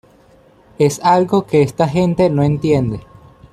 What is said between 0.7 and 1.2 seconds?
Es